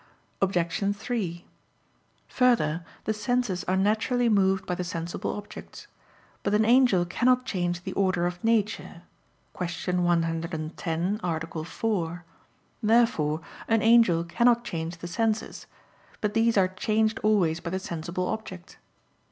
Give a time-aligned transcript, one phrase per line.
[0.41, 0.95] Obj.
[0.95, 1.45] 3:
[2.29, 5.85] Further, the senses are naturally moved by the sensible objects.
[6.41, 9.03] But an angel cannot change the order of nature
[9.55, 10.01] (Q.
[10.01, 11.63] 110, A.
[11.63, 12.23] 4).
[12.81, 15.67] Therefore an angel cannot change the senses;
[16.19, 18.79] but these are changed always by the sensible object.